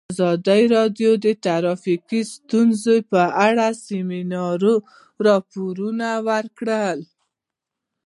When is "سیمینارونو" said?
3.87-4.75